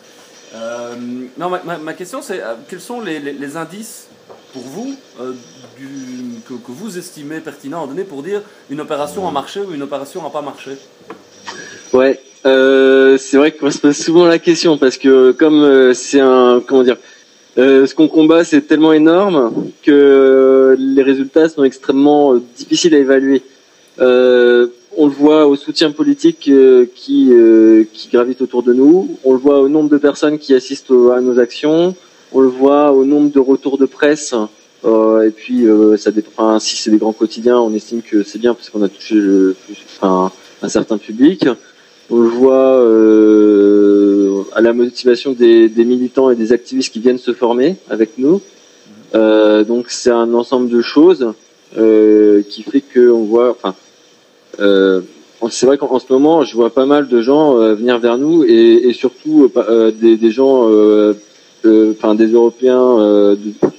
Euh, 0.54 0.94
non, 1.38 1.50
ma, 1.50 1.94
question 1.94 2.20
c'est 2.20 2.42
quels 2.68 2.80
sont 2.80 3.00
les, 3.00 3.56
indices 3.56 4.08
pour 4.52 4.62
vous 4.62 4.94
que, 5.18 6.54
vous 6.68 6.98
estimez 6.98 7.40
pertinent 7.40 7.84
à 7.84 7.86
donner 7.86 8.04
pour 8.04 8.22
dire 8.22 8.42
une 8.68 8.80
opération 8.82 9.26
a 9.26 9.30
marché 9.30 9.60
ou 9.60 9.72
une 9.72 9.82
opération 9.82 10.22
n'a 10.22 10.28
pas 10.28 10.42
marché? 10.42 10.72
Ouais, 11.94 12.20
c'est 12.44 13.36
vrai 13.38 13.52
qu'on 13.52 13.70
se 13.70 13.78
pose 13.78 13.96
souvent 13.96 14.26
la 14.26 14.38
question 14.38 14.76
parce 14.76 14.98
que 14.98 15.32
comme 15.32 15.94
c'est 15.94 16.20
un 16.20 16.62
comment 16.66 16.82
dire 16.82 16.98
euh, 17.58 17.86
ce 17.86 17.94
qu'on 17.94 18.08
combat, 18.08 18.44
c'est 18.44 18.62
tellement 18.62 18.92
énorme 18.92 19.70
que 19.82 20.74
les 20.78 21.02
résultats 21.02 21.48
sont 21.50 21.64
extrêmement 21.64 22.34
euh, 22.34 22.42
difficiles 22.56 22.94
à 22.94 22.98
évaluer. 22.98 23.42
Euh, 24.00 24.68
on 25.02 25.06
le 25.06 25.12
voit 25.12 25.46
au 25.48 25.56
soutien 25.56 25.90
politique 25.90 26.48
euh, 26.48 26.86
qui, 26.94 27.32
euh, 27.32 27.84
qui 27.92 28.08
gravite 28.08 28.40
autour 28.40 28.62
de 28.62 28.72
nous. 28.72 29.16
On 29.24 29.32
le 29.32 29.38
voit 29.38 29.60
au 29.60 29.68
nombre 29.68 29.90
de 29.90 29.98
personnes 29.98 30.38
qui 30.38 30.54
assistent 30.54 30.92
à 31.12 31.20
nos 31.20 31.40
actions. 31.40 31.96
On 32.32 32.40
le 32.40 32.48
voit 32.48 32.92
au 32.92 33.04
nombre 33.04 33.32
de 33.32 33.40
retours 33.40 33.78
de 33.78 33.86
presse. 33.86 34.32
et 34.84 35.30
puis, 35.34 35.66
ça 35.98 36.12
dépend. 36.12 36.58
si 36.60 36.76
c'est 36.76 36.90
des 36.90 36.98
grands 36.98 37.12
quotidiens, 37.12 37.58
on 37.58 37.74
estime 37.74 38.00
que 38.00 38.22
c'est 38.22 38.38
bien 38.38 38.54
parce 38.54 38.70
qu'on 38.70 38.82
a 38.82 38.88
touché 38.88 39.16
le, 39.16 39.56
enfin, 39.96 40.30
un 40.62 40.68
certain 40.68 40.98
public. 40.98 41.46
On 42.10 42.20
le 42.20 42.28
voit 42.28 42.76
euh, 42.78 44.42
à 44.54 44.60
la 44.60 44.72
motivation 44.72 45.32
des, 45.32 45.68
des, 45.68 45.84
militants 45.84 46.30
et 46.30 46.36
des 46.36 46.52
activistes 46.52 46.92
qui 46.92 47.00
viennent 47.00 47.18
se 47.18 47.32
former 47.32 47.76
avec 47.90 48.18
nous. 48.18 48.40
Euh, 49.14 49.64
donc 49.64 49.86
c'est 49.88 50.10
un 50.10 50.32
ensemble 50.34 50.68
de 50.68 50.80
choses 50.80 51.32
euh, 51.78 52.42
qui 52.48 52.62
fait 52.62 52.82
qu'on 52.82 53.24
voit, 53.24 53.50
enfin, 53.50 53.74
c'est 54.58 55.66
vrai 55.66 55.78
qu'en 55.78 55.98
ce 55.98 56.12
moment, 56.12 56.44
je 56.44 56.54
vois 56.54 56.72
pas 56.72 56.86
mal 56.86 57.08
de 57.08 57.20
gens 57.20 57.54
venir 57.54 57.98
vers 57.98 58.16
nous 58.18 58.44
et, 58.44 58.88
et 58.88 58.92
surtout 58.92 59.50
des, 60.00 60.16
des, 60.16 60.30
gens, 60.30 60.68
enfin 61.64 62.14
des 62.14 62.28
Européens, 62.28 63.36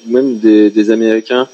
même 0.08 0.38
des, 0.40 0.70
des 0.70 0.92
Américains 0.92 1.48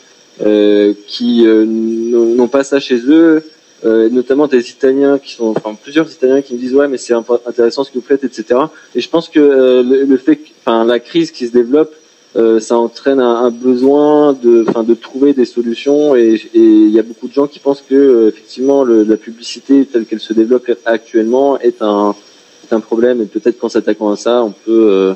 qui 1.07 1.43
n'ont 1.45 2.47
pas 2.47 2.63
ça 2.63 2.79
chez 2.79 2.99
eux 3.07 3.43
euh, 3.85 4.09
notamment 4.09 4.47
des 4.47 4.71
Italiens 4.71 5.17
qui 5.17 5.35
sont, 5.35 5.53
enfin 5.55 5.73
plusieurs 5.81 6.11
Italiens 6.11 6.41
qui 6.41 6.53
me 6.53 6.59
disent 6.59 6.75
ouais 6.75 6.89
mais 6.89 6.97
c'est 6.97 7.13
intéressant 7.13 7.85
ce 7.85 7.91
que 7.91 7.99
vous 7.99 8.05
faites, 8.05 8.25
etc. 8.25 8.59
Et 8.93 8.99
je 8.99 9.09
pense 9.09 9.29
que 9.29 9.39
euh, 9.39 9.83
le, 9.83 10.17
fait, 10.17 10.37
enfin 10.65 10.83
la 10.83 10.99
crise 10.99 11.31
qui 11.31 11.47
se 11.47 11.53
développe, 11.53 11.93
euh, 12.35 12.59
ça 12.59 12.77
entraîne 12.77 13.19
un, 13.19 13.45
un, 13.45 13.49
besoin 13.49 14.33
de, 14.33 14.65
enfin 14.67 14.83
de 14.83 14.93
trouver 14.93 15.33
des 15.33 15.45
solutions 15.45 16.15
et 16.15 16.39
il 16.53 16.89
y 16.89 16.99
a 16.99 17.03
beaucoup 17.03 17.27
de 17.27 17.33
gens 17.33 17.47
qui 17.47 17.59
pensent 17.59 17.81
que 17.81 17.95
euh, 17.95 18.27
effectivement 18.29 18.83
le, 18.83 19.03
la 19.03 19.17
publicité 19.17 19.85
telle 19.85 20.05
qu'elle 20.05 20.19
se 20.19 20.33
développe 20.33 20.69
actuellement 20.85 21.59
est 21.59 21.81
un, 21.81 22.15
est 22.63 22.73
un 22.73 22.79
problème 22.79 23.21
et 23.21 23.25
peut-être 23.25 23.57
qu'en 23.57 23.69
s'attaquant 23.69 24.11
à 24.11 24.15
ça, 24.15 24.43
on 24.43 24.51
peut 24.51 25.15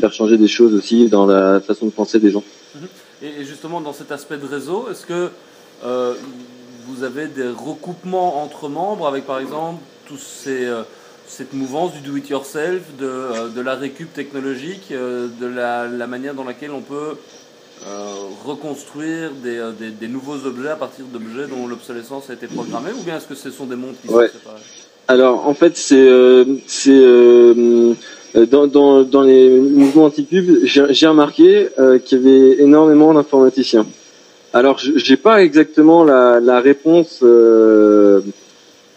faire 0.00 0.12
changer 0.12 0.38
des 0.38 0.48
choses 0.48 0.74
aussi 0.74 1.08
dans 1.08 1.26
la 1.26 1.60
façon 1.60 1.86
de 1.86 1.90
penser 1.90 2.18
des 2.18 2.30
gens. 2.30 2.42
Et 3.22 3.44
justement 3.44 3.80
dans 3.80 3.92
cet 3.92 4.10
aspect 4.10 4.38
de 4.38 4.46
réseau, 4.46 4.86
est-ce 4.90 5.06
que 5.06 5.28
vous 6.86 7.02
avez 7.02 7.26
des 7.26 7.48
recoupements 7.48 8.42
entre 8.42 8.68
membres 8.68 9.06
avec 9.06 9.26
par 9.26 9.38
exemple 9.38 9.80
tous 10.06 10.18
ces, 10.18 10.66
euh, 10.66 10.82
cette 11.26 11.52
mouvance 11.52 11.92
du 11.92 12.00
do-it-yourself, 12.00 12.82
de, 12.98 13.06
euh, 13.06 13.48
de, 13.48 13.60
la 13.60 13.74
récup 13.74 14.12
technologique, 14.12 14.88
euh, 14.92 15.28
de 15.40 15.46
la, 15.46 15.86
la, 15.86 16.06
manière 16.06 16.34
dans 16.34 16.44
laquelle 16.44 16.70
on 16.70 16.80
peut 16.80 17.16
reconstruire 18.46 19.32
des, 19.42 19.60
des, 20.00 20.08
nouveaux 20.08 20.46
objets 20.46 20.70
à 20.70 20.76
partir 20.76 21.04
d'objets 21.06 21.46
dont 21.48 21.66
l'obsolescence 21.66 22.30
a 22.30 22.32
été 22.32 22.46
programmée 22.46 22.92
ou 22.98 23.02
bien 23.02 23.18
est-ce 23.18 23.26
que 23.26 23.34
ce 23.34 23.50
sont 23.50 23.66
des 23.66 23.76
mondes 23.76 23.96
qui 24.00 24.08
sont 24.08 24.22
Alors 25.06 25.46
en 25.46 25.52
fait 25.52 25.76
c'est 25.76 26.06
dans, 28.34 28.66
dans, 28.66 29.02
dans, 29.02 29.22
les 29.22 29.60
mouvements 29.60 30.04
anti-pub, 30.04 30.64
j'ai 30.64 31.06
remarqué 31.06 31.68
qu'il 32.06 32.18
y 32.18 32.20
avait 32.26 32.62
énormément 32.62 33.12
d'informaticiens. 33.12 33.84
Alors, 34.54 34.78
je 34.78 35.10
n'ai 35.10 35.16
pas 35.16 35.42
exactement 35.42 36.04
la, 36.04 36.38
la 36.38 36.60
réponse, 36.60 37.18
euh, 37.24 38.20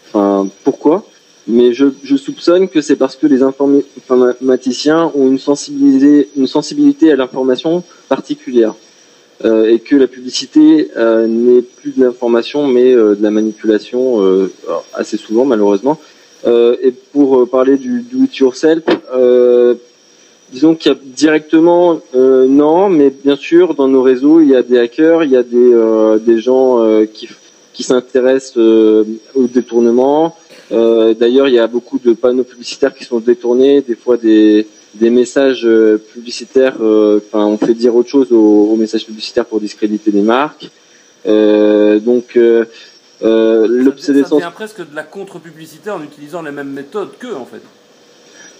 enfin, 0.06 0.46
pourquoi, 0.62 1.04
mais 1.48 1.72
je, 1.72 1.86
je 2.02 2.16
soupçonne 2.16 2.68
que 2.68 2.80
c'est 2.80 2.96
parce 2.96 3.16
que 3.16 3.26
les 3.26 3.42
informaticiens 3.42 5.10
ont 5.14 5.28
une 5.28 5.38
sensibilité, 5.38 6.28
une 6.36 6.46
sensibilité 6.46 7.10
à 7.12 7.16
l'information 7.16 7.82
particulière. 8.08 8.74
Euh, 9.44 9.72
et 9.72 9.78
que 9.78 9.94
la 9.94 10.08
publicité 10.08 10.90
euh, 10.96 11.28
n'est 11.28 11.62
plus 11.62 11.92
de 11.96 12.04
l'information 12.04 12.66
mais 12.66 12.92
euh, 12.92 13.14
de 13.14 13.22
la 13.22 13.30
manipulation 13.30 14.20
euh, 14.20 14.52
assez 14.94 15.16
souvent 15.16 15.44
malheureusement. 15.44 15.96
et 16.44 16.92
pour 17.12 17.48
parler 17.48 17.76
du 17.76 18.02
do 18.02 18.24
it 18.24 18.36
yourself, 18.36 18.82
disons 20.52 20.74
qu'il 20.74 20.92
y 20.92 20.94
a 20.94 20.98
directement 21.04 22.00
euh, 22.14 22.46
non, 22.46 22.88
mais 22.88 23.10
bien 23.10 23.36
sûr 23.36 23.74
dans 23.74 23.88
nos 23.88 24.02
réseaux 24.02 24.40
il 24.40 24.48
y 24.48 24.56
a 24.56 24.62
des 24.62 24.78
hackers, 24.78 25.24
il 25.24 25.30
y 25.30 25.36
a 25.36 25.42
des 25.42 25.72
euh, 25.74 26.18
des 26.18 26.38
gens 26.38 26.82
euh, 26.82 27.04
qui 27.04 27.28
qui 27.72 27.82
s'intéressent 27.84 28.56
au 28.56 29.46
détournement. 29.46 30.36
D'ailleurs, 30.70 31.48
il 31.48 31.54
y 31.54 31.58
a 31.58 31.66
beaucoup 31.66 31.98
de 31.98 32.12
panneaux 32.12 32.44
publicitaires 32.44 32.94
qui 32.94 33.04
sont 33.04 33.20
détournés, 33.20 33.80
des 33.80 33.96
fois 33.96 34.16
des 34.16 34.66
des 34.94 35.10
messages 35.10 35.68
publicitaires. 36.14 36.76
Enfin, 36.76 37.44
on 37.44 37.58
fait 37.58 37.74
dire 37.74 37.94
autre 37.94 38.08
chose 38.08 38.32
aux, 38.32 38.70
aux, 38.72 38.76
messages 38.76 39.04
publicitaires 39.04 39.44
pour 39.44 39.60
discréditer 39.60 40.10
des 40.10 40.22
marques. 40.22 40.70
donc 41.24 42.36
euh, 43.22 43.66
l'obsolescence. 43.68 44.30
Ça 44.30 44.36
vient 44.36 44.50
presque 44.50 44.80
de 44.80 44.94
la 44.94 45.02
contre-publicité 45.02 45.90
en 45.90 46.02
utilisant 46.02 46.42
les 46.42 46.52
mêmes 46.52 46.70
méthodes 46.70 47.10
qu'eux, 47.18 47.34
en 47.34 47.44
fait. 47.44 47.62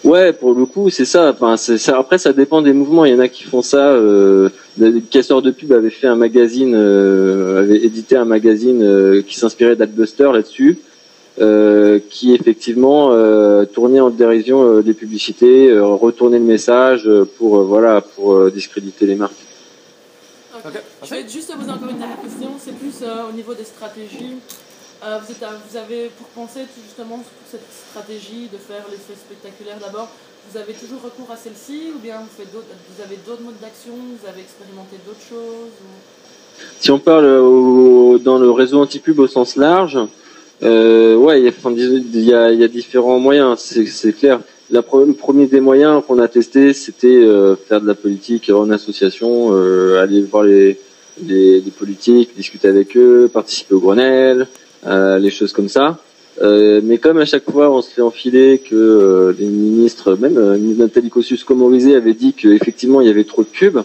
Ouais, 0.04 0.32
pour 0.32 0.54
le 0.54 0.64
coup, 0.64 0.90
c'est 0.90 1.04
ça. 1.04 1.30
Enfin, 1.30 1.56
ça. 1.56 1.98
Après, 1.98 2.18
ça 2.18 2.32
dépend 2.32 2.62
des 2.62 2.72
mouvements. 2.72 3.04
Il 3.04 3.12
y 3.12 3.16
en 3.16 3.20
a 3.20 3.28
qui 3.28 3.44
font 3.44 3.62
ça. 3.62 3.90
Euh, 3.90 4.48
les 4.78 5.00
casseurs 5.00 5.42
de 5.42 5.50
pub 5.50 5.72
avaient 5.72 5.90
fait 5.90 6.06
un 6.06 6.16
magazine, 6.16 6.74
euh, 6.76 7.60
avait 7.60 7.84
édité 7.84 8.16
un 8.16 8.24
magazine 8.24 8.82
euh, 8.82 9.22
qui 9.22 9.36
s'inspirait 9.36 9.76
d'Adbuster 9.76 10.30
là-dessus, 10.32 10.78
euh, 11.40 11.98
qui 12.10 12.34
effectivement 12.34 13.12
euh, 13.12 13.64
tournait 13.64 14.00
en 14.00 14.10
dérision 14.10 14.80
des 14.80 14.94
publicités, 14.94 15.78
retournait 15.78 16.38
le 16.38 16.44
message 16.44 17.08
pour 17.36 17.62
voilà 17.62 18.00
pour 18.00 18.50
discréditer 18.50 19.06
les 19.06 19.14
marques. 19.14 19.34
Je 21.02 21.10
vais 21.10 21.28
juste 21.28 21.54
poser 21.56 21.70
encore 21.70 21.88
une 21.88 21.98
dernière 21.98 22.20
question. 22.20 22.50
C'est 22.58 22.76
plus 22.76 23.04
au 23.28 23.32
niveau 23.32 23.54
des 23.54 23.64
stratégies. 23.64 24.36
Euh, 25.04 25.18
vous, 25.22 25.30
êtes, 25.30 25.44
vous, 25.70 25.76
avez, 25.76 26.10
pour 26.18 26.26
penser 26.28 26.62
justement 26.84 27.18
pour 27.18 27.46
cette 27.48 27.68
stratégie 27.70 28.48
de 28.52 28.58
faire 28.58 28.84
l'effet 28.90 29.14
spectaculaire 29.14 29.78
d'abord, 29.80 30.08
vous 30.50 30.58
avez 30.58 30.72
toujours 30.72 31.00
recours 31.02 31.30
à 31.30 31.36
celle-ci 31.36 31.92
ou 31.94 32.00
bien 32.00 32.18
vous, 32.18 32.26
faites 32.36 32.48
vous 32.52 33.02
avez 33.02 33.16
d'autres 33.24 33.42
modes 33.42 33.60
d'action, 33.60 33.92
vous 33.92 34.28
avez 34.28 34.40
expérimenté 34.40 34.96
d'autres 35.06 35.22
choses 35.22 35.70
Si 36.80 36.90
on 36.90 36.98
parle 36.98 37.26
au, 37.26 38.18
dans 38.18 38.38
le 38.38 38.50
réseau 38.50 38.80
anti-pub 38.80 39.20
au 39.20 39.28
sens 39.28 39.54
large, 39.54 39.98
euh, 40.62 41.14
ouais, 41.16 41.40
il 41.40 41.44
y, 41.44 42.32
a, 42.34 42.52
y, 42.52 42.64
a, 42.64 42.68
différents 42.68 43.18
moyens, 43.18 43.58
c'est 43.58 44.12
clair. 44.12 44.40
La, 44.70 44.80
le 44.80 45.12
premier 45.12 45.46
des 45.46 45.60
moyens 45.60 46.02
qu'on 46.06 46.18
a 46.18 46.28
testé, 46.28 46.72
c'était 46.72 47.06
euh, 47.06 47.56
faire 47.56 47.80
de 47.80 47.86
la 47.86 47.94
politique 47.94 48.50
en 48.50 48.70
association, 48.70 49.50
euh, 49.52 50.02
aller 50.02 50.20
voir 50.22 50.42
les, 50.42 50.78
les, 51.24 51.60
les, 51.60 51.70
politiques, 51.70 52.36
discuter 52.36 52.68
avec 52.68 52.96
eux, 52.96 53.30
participer 53.32 53.74
au 53.74 53.80
Grenelle, 53.80 54.46
euh, 54.86 55.18
les 55.18 55.30
choses 55.30 55.52
comme 55.52 55.68
ça. 55.68 55.98
Euh, 56.42 56.80
mais 56.84 56.98
comme 56.98 57.18
à 57.18 57.24
chaque 57.24 57.50
fois 57.50 57.70
on 57.70 57.82
se 57.82 57.90
fait 57.90 58.02
enfiler 58.02 58.58
que 58.58 58.76
euh, 58.76 59.34
les 59.38 59.46
ministres, 59.46 60.16
même 60.16 60.38
Nathalie 60.76 61.10
Kosciusko-Morizet 61.10 61.96
avait 61.96 62.14
dit 62.14 62.32
qu'effectivement 62.32 63.00
il 63.00 63.08
y 63.08 63.10
avait 63.10 63.24
trop 63.24 63.42
de 63.42 63.48
pubs, 63.48 63.82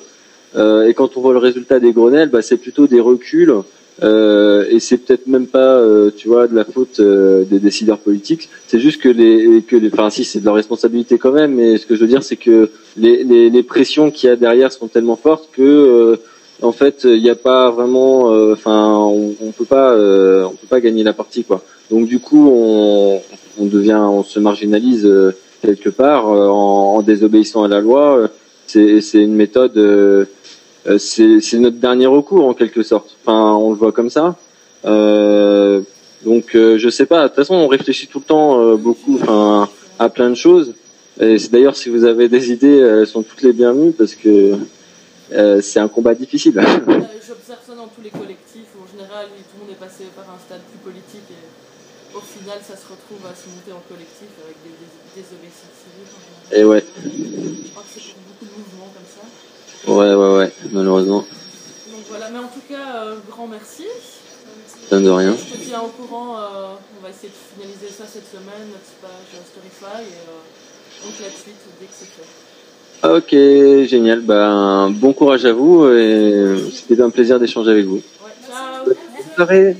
et 0.55 0.93
quand 0.93 1.17
on 1.17 1.21
voit 1.21 1.33
le 1.33 1.39
résultat 1.39 1.79
des 1.79 1.93
Grenelles, 1.93 2.29
bah, 2.29 2.43
c'est 2.43 2.57
plutôt 2.57 2.85
des 2.85 2.99
reculs. 2.99 3.55
Euh, 4.01 4.65
et 4.69 4.79
c'est 4.79 4.97
peut-être 4.97 5.27
même 5.27 5.45
pas, 5.45 5.77
euh, 5.77 6.09
tu 6.15 6.27
vois, 6.27 6.47
de 6.47 6.55
la 6.55 6.65
faute 6.65 6.99
euh, 6.99 7.43
des 7.43 7.59
décideurs 7.59 7.99
politiques. 7.99 8.49
C'est 8.67 8.79
juste 8.79 9.01
que 9.01 9.09
les, 9.09 9.61
que 9.61 9.75
les, 9.75 9.89
enfin 9.93 10.09
si, 10.09 10.23
c'est 10.23 10.39
de 10.39 10.45
leur 10.45 10.55
responsabilité 10.55 11.17
quand 11.17 11.31
même. 11.31 11.53
Mais 11.53 11.77
ce 11.77 11.85
que 11.85 11.95
je 11.95 12.01
veux 12.01 12.07
dire, 12.07 12.23
c'est 12.23 12.37
que 12.37 12.69
les, 12.97 13.23
les, 13.23 13.49
les 13.49 13.63
pressions 13.63 14.09
qu'il 14.09 14.29
y 14.29 14.31
a 14.31 14.35
derrière 14.35 14.71
sont 14.71 14.87
tellement 14.87 15.15
fortes 15.15 15.49
que 15.51 16.19
en 16.63 16.71
fait, 16.71 17.01
il 17.03 17.21
n'y 17.21 17.29
a 17.29 17.35
pas 17.35 17.69
vraiment, 17.71 18.31
euh, 18.31 18.53
enfin, 18.53 18.95
on, 18.95 19.35
on, 19.41 19.51
peut 19.51 19.65
pas, 19.65 19.91
euh, 19.91 20.45
on 20.45 20.51
peut 20.51 20.67
pas 20.67 20.79
gagner 20.79 21.03
la 21.03 21.13
partie, 21.13 21.43
quoi. 21.43 21.61
Donc 21.91 22.07
du 22.07 22.19
coup, 22.19 22.49
on, 22.49 23.21
on 23.59 23.65
devient, 23.65 23.99
on 23.99 24.23
se 24.23 24.39
marginalise 24.39 25.05
euh, 25.05 25.35
quelque 25.61 25.89
part 25.89 26.27
en, 26.27 26.95
en, 26.95 27.01
désobéissant 27.01 27.63
à 27.63 27.67
la 27.67 27.81
loi. 27.81 28.29
C'est 28.65 29.01
une 29.13 29.35
méthode, 29.35 29.77
c'est 30.97 31.59
notre 31.59 31.77
dernier 31.77 32.07
recours 32.07 32.45
en 32.45 32.53
quelque 32.53 32.83
sorte. 32.83 33.15
Enfin, 33.21 33.53
on 33.53 33.69
le 33.71 33.75
voit 33.75 33.91
comme 33.91 34.09
ça. 34.09 34.35
donc, 34.83 36.45
je 36.53 36.89
sais 36.89 37.05
pas. 37.05 37.23
De 37.23 37.27
toute 37.27 37.35
façon, 37.37 37.55
on 37.55 37.67
réfléchit 37.67 38.07
tout 38.07 38.19
le 38.19 38.25
temps 38.25 38.75
beaucoup, 38.75 39.19
enfin, 39.21 39.69
à 39.99 40.09
plein 40.09 40.29
de 40.29 40.35
choses. 40.35 40.73
Et 41.19 41.37
d'ailleurs 41.51 41.75
si 41.75 41.89
vous 41.89 42.05
avez 42.05 42.27
des 42.27 42.51
idées, 42.51 42.79
elles 42.79 43.07
sont 43.07 43.21
toutes 43.21 43.43
les 43.43 43.53
bienvenues 43.53 43.91
parce 43.91 44.15
que 44.15 44.57
euh, 45.31 45.61
c'est 45.61 45.79
un 45.79 45.87
combat 45.87 46.15
difficile. 46.15 46.57
Euh, 46.57 46.63
j'observe 47.25 47.61
ça 47.65 47.75
dans 47.75 47.87
tous 47.87 48.01
les 48.01 48.09
collectifs. 48.09 48.73
En 48.81 48.89
général, 48.89 49.27
tout 49.29 49.57
le 49.57 49.65
monde 49.65 49.71
est 49.71 49.79
passé 49.79 50.05
par 50.15 50.25
un 50.29 50.39
stade 50.41 50.61
plus 50.69 50.81
politique 50.91 51.29
et 51.29 52.17
au 52.17 52.21
final, 52.21 52.57
ça 52.61 52.77
se 52.77 52.85
retrouve 52.89 53.25
à 53.25 53.33
se 53.33 53.49
monter 53.49 53.73
en 53.73 53.81
collectif 53.89 54.29
avec 54.41 54.57
des, 54.61 54.73
des, 54.73 55.21
désobéissances 55.21 55.77
civiles. 55.81 56.13
Et 56.53 56.63
ouais. 56.65 56.83
Je 57.01 57.69
crois 57.73 57.81
que 57.81 57.89
c'est 57.89 58.13
pour 58.13 58.21
beaucoup 58.29 58.45
de 58.45 58.53
mouvements 58.53 58.93
comme 58.93 59.09
ça. 59.09 59.25
Ouais, 59.87 60.13
ouais, 60.13 60.37
ouais, 60.37 60.51
malheureusement. 60.71 61.25
Donc 61.91 62.05
voilà, 62.09 62.29
mais 62.29 62.39
en 62.39 62.47
tout 62.47 62.61
cas, 62.69 63.03
euh, 63.03 63.15
grand 63.29 63.47
merci. 63.47 63.83
Ça 64.89 64.99
de 64.99 65.09
rien. 65.09 65.35
Je 65.35 65.55
te 65.55 65.61
tiens 65.61 65.81
au 65.81 65.87
courant, 65.87 66.37
euh, 66.37 66.75
on 66.99 67.03
va 67.03 67.09
essayer 67.09 67.29
de 67.29 67.61
finaliser 67.61 67.87
ça 67.89 68.05
cette 68.05 68.29
semaine, 68.29 68.69
notre 68.71 68.93
page 69.01 69.41
Storyfy, 69.51 70.03
et 70.03 70.13
euh, 70.13 71.05
donc 71.05 71.13
la 71.19 71.29
suite 71.29 71.55
dès 71.79 71.85
que 71.85 71.91
c'est 71.97 72.05
fait. 72.05 72.27
Ok, 73.03 73.31
génial. 73.89 74.21
Ben, 74.21 74.89
bon 74.91 75.11
courage 75.11 75.45
à 75.45 75.51
vous 75.51 75.85
et 75.89 76.71
c'était 76.71 77.01
un 77.01 77.09
plaisir 77.09 77.37
d'échanger 77.39 77.71
avec 77.71 77.85
vous. 77.85 77.95
Ouais, 77.95 78.31
ciao. 78.47 78.85
Bonne 78.85 79.35
soirée. 79.35 79.77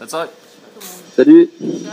Bonne 0.00 0.08
soirée. 0.08 0.28
Salut. 1.16 1.50
Ciao. 1.60 1.92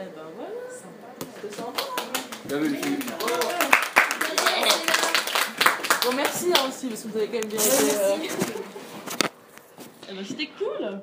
Eh 0.00 0.04
ben 0.14 0.22
voilà, 0.36 0.64
sympa. 0.70 1.08
C'était 1.42 1.54
sympa. 1.56 1.82
Bon, 2.48 2.56
merci 6.16 6.46
hein, 6.54 6.60
aussi, 6.66 6.86
parce 6.86 7.02
que 7.02 7.08
vous 7.08 7.16
avez 7.18 7.26
quand 7.26 7.40
même 7.40 7.46
bien 7.46 7.60
été. 7.60 7.94
Euh... 7.94 8.16
Eh 10.10 10.14
ben, 10.14 10.24
c'était 10.26 10.48
cool. 10.58 11.02